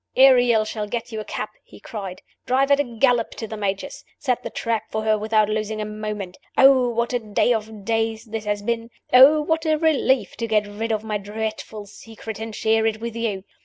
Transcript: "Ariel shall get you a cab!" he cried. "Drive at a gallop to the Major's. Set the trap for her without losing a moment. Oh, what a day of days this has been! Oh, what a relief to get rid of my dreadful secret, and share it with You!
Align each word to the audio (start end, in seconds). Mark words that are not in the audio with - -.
"Ariel 0.17 0.65
shall 0.65 0.87
get 0.87 1.11
you 1.11 1.19
a 1.19 1.23
cab!" 1.23 1.49
he 1.63 1.79
cried. 1.79 2.23
"Drive 2.47 2.71
at 2.71 2.79
a 2.79 2.83
gallop 2.83 3.35
to 3.35 3.45
the 3.45 3.55
Major's. 3.55 4.03
Set 4.17 4.41
the 4.41 4.49
trap 4.49 4.81
for 4.89 5.03
her 5.03 5.15
without 5.15 5.47
losing 5.47 5.79
a 5.79 5.85
moment. 5.85 6.39
Oh, 6.57 6.89
what 6.89 7.13
a 7.13 7.19
day 7.19 7.53
of 7.53 7.85
days 7.85 8.25
this 8.25 8.45
has 8.45 8.63
been! 8.63 8.89
Oh, 9.13 9.41
what 9.43 9.63
a 9.63 9.77
relief 9.77 10.35
to 10.37 10.47
get 10.47 10.65
rid 10.65 10.91
of 10.91 11.03
my 11.03 11.19
dreadful 11.19 11.85
secret, 11.85 12.39
and 12.39 12.55
share 12.55 12.87
it 12.87 12.99
with 12.99 13.15
You! 13.15 13.43